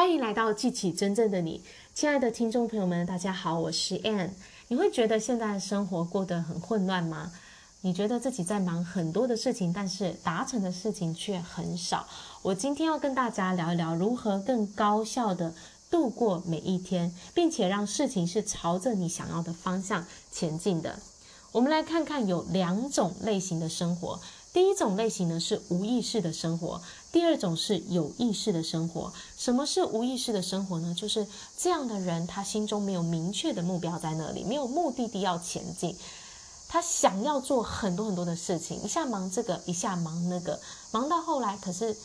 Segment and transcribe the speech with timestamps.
[0.00, 4.30] 欢迎来到记起真正的你，亲爱的听众朋友们，大家好，我是 Anne。
[4.68, 7.30] 你会觉得现在的生活过得很混乱吗？
[7.82, 12.08] 你觉得自己在忙很多的事情，但是达成的事情却很少。
[12.40, 15.52] 我今天要跟大家聊一聊如何更高效地
[15.90, 20.98] 度过每一天，并且让事情是朝着你想要的方向前进的。
[21.52, 24.18] 我们来看看有两种类型的生活。
[24.52, 26.82] 第一种类型呢是无意识的生活，
[27.12, 29.12] 第二种是有意识的生活。
[29.38, 30.92] 什么是无意识的生活呢？
[30.92, 31.24] 就是
[31.56, 35.96] 这样的人，他心中没有明确的目标在那里，没有目的地要前进，
[36.66, 41.96] 他想要做很多很多的事情，一下忙这个，一下忙那个，忙到后来，可是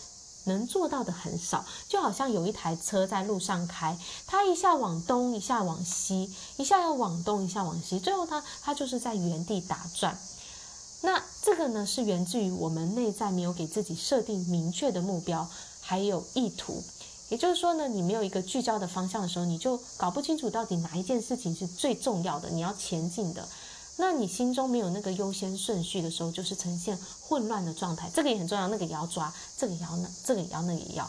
[0.43, 10.15] 能做到的很少，就好像有一台车在路上开，他一下往东，一下往西，一下要往东，一下往西，最后他他就是在原地打转。
[11.05, 15.47] 那这个呢，是源自于我们内在没有给自己设定明确的目标，
[15.79, 16.83] 还有意图。
[17.29, 23.47] 也就是说呢，你没有一个聚焦的方向的时候，你就搞不清楚到底哪一件事情是最重要的，你要前进的。
[23.97, 28.09] 那你心中没有那个优先顺序的时候，就是呈现混乱的状态。
[28.11, 31.07] 这个也很重要，那个也要抓，这个也要那，这个也要，那个也要。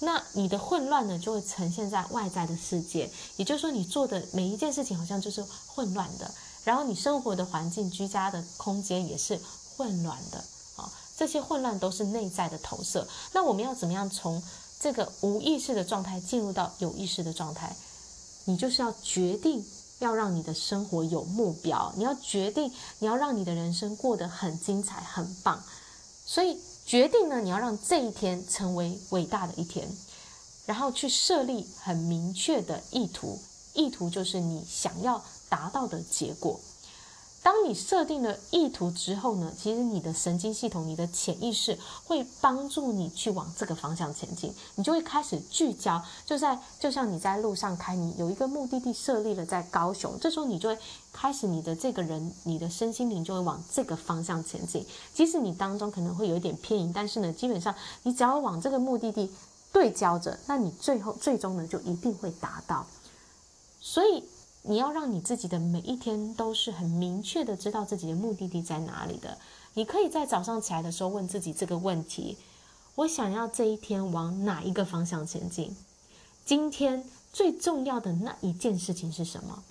[0.00, 3.10] 那你的混乱呢，就会呈现在外在的世界。
[3.36, 6.30] 也就是说，你做的每一件事情好像就是混乱的。
[6.64, 9.40] 然后你生活的环境、居家的空间也是
[9.76, 10.38] 混乱的
[10.76, 13.06] 啊，这些混乱都是内在的投射。
[13.32, 14.42] 那我们要怎么样从
[14.80, 17.74] 这个无意识的状态进入到有意识的状态？
[18.44, 19.64] 你就是要决定
[20.00, 25.62] 要让你的生活有目标，你要决定你要让你的人生过得很精彩、很棒。
[26.24, 29.88] 所以决定呢，你要让这一天成为伟大的一天，
[30.66, 33.40] 然后去设立很明确的意图，
[33.74, 35.22] 意图就是你想要。
[35.52, 36.58] 达到的结果。
[37.42, 44.54] 当你设定了意图之后呢，其实你的神经系统、你的潜意识会帮助你去往这个方向前进。
[44.76, 50.78] 你就会开始聚焦，就在就像你在路上开，你有一个目的地设立了在高雄，这时候你就会
[51.12, 54.86] 开始你的这个人，你的身心灵就会往这个方向前进。
[55.12, 59.30] 即使你当中可能会有一点偏移，但是呢，基本上你只要往这个目的地
[59.70, 62.86] 对焦着，那你最后最终呢就一定会达到。
[63.82, 64.24] 所以。
[64.64, 69.36] 你要让你自己的每一天都是很明确的知道自己的目的地在哪里的。
[69.74, 72.36] 你可以在早上起来的时候问自己这个问题：
[72.94, 75.76] 我想要这一天往哪一个方向前进？
[76.44, 79.64] 今天最重要的那一件事情是什么？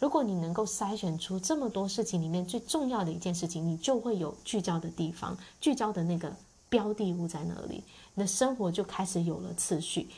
[0.00, 6.34] 如果你能够筛选出这么多事情里面最重要的一件事情，你就会有聚焦的地方，聚焦的那个
[6.70, 7.84] 标的物在哪里，
[8.14, 10.08] 你的生活就开始有了次序。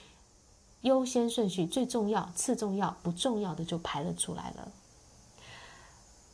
[0.87, 4.69] 优先顺序最重要，次重要不重要的就排了出来了。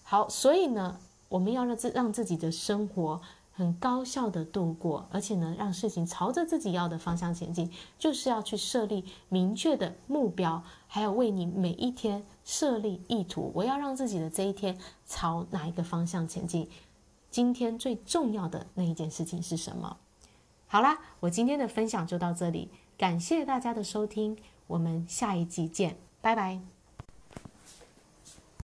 [0.02, 3.22] 好，所以呢，我们要让自让自己的生活
[3.54, 13.50] 很高效的度过，而且呢，让事情朝着自己要的方向前进，就是要去设立明确的目标，还有为你每一天设立意图。
[13.54, 16.69] 我要让自己的这一天朝哪一个方向前进？
[17.30, 19.96] 今天最重要的那一件事情是什么？
[20.66, 22.69] 好啦，我今天的分享就到这里。
[22.97, 24.36] 感谢大家的收听，
[24.66, 26.72] 我们下一集见，拜拜。